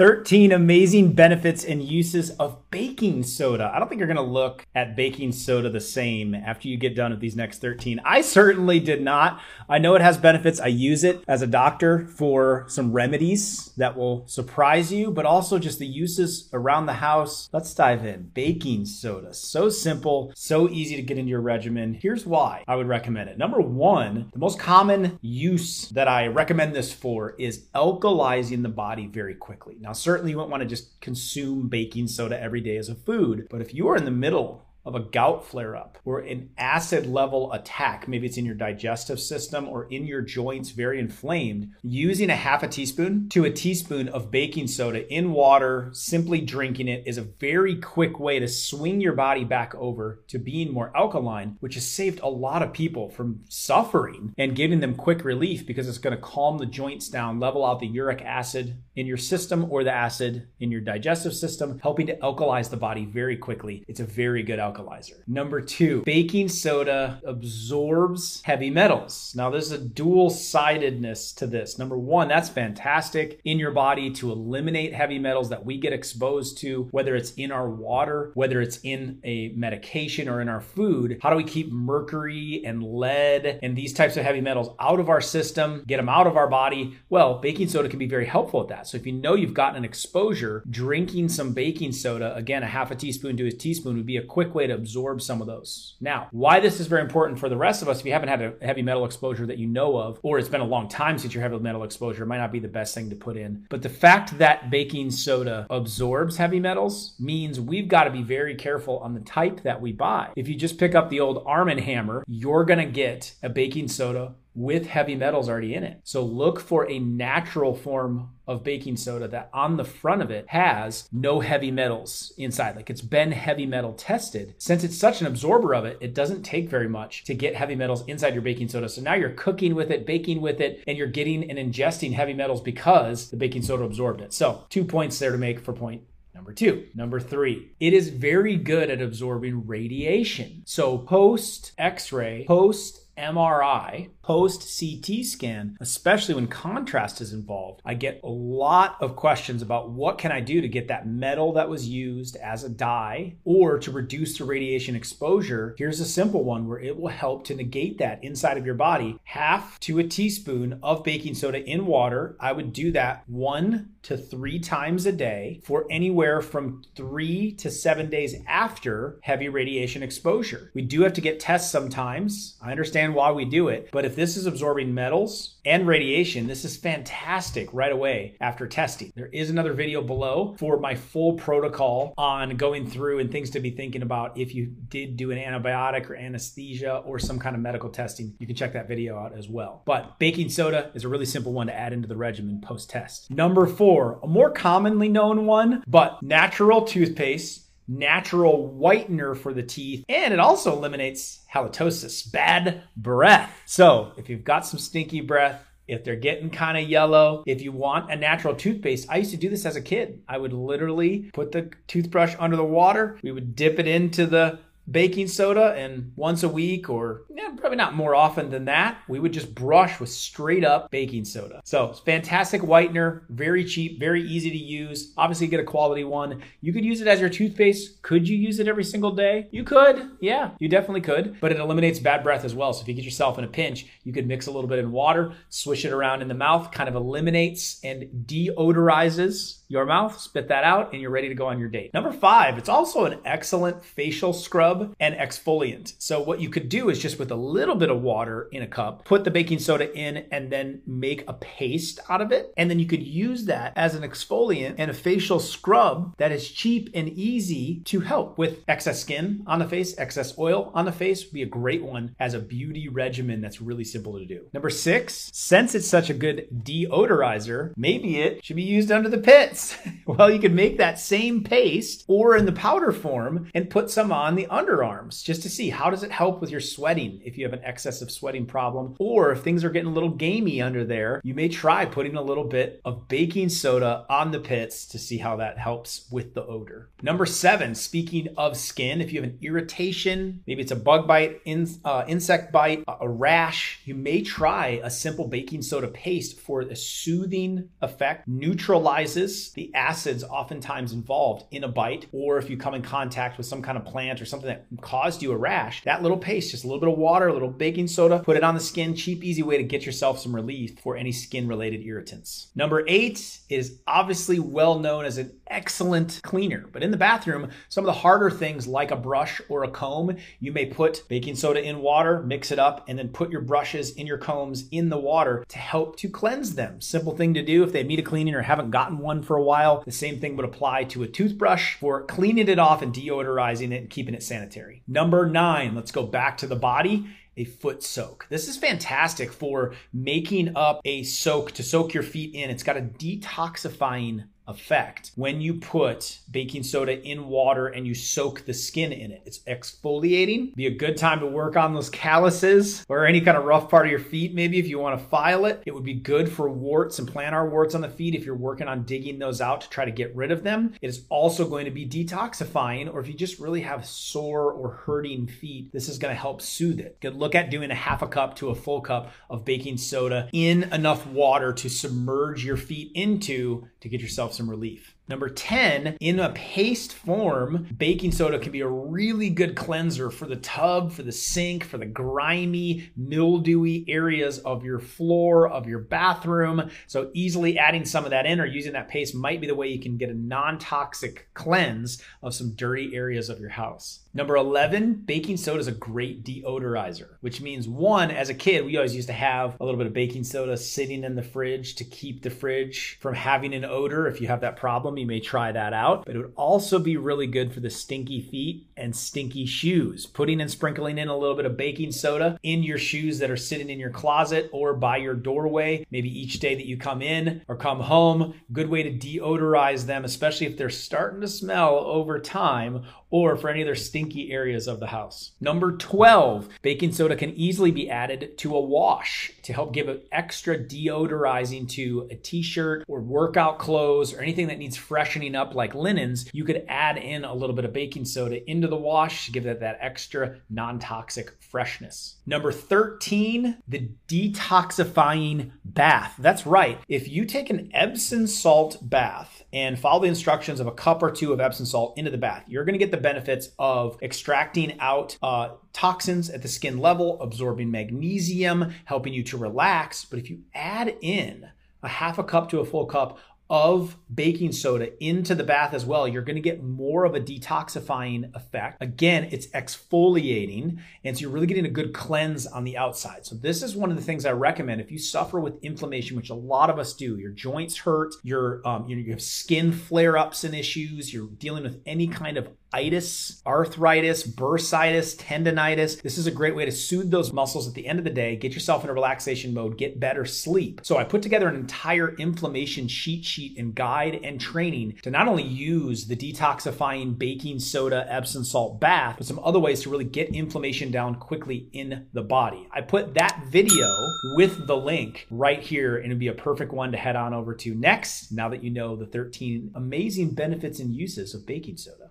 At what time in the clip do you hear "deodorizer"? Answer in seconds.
266.62-267.72, 396.24-397.10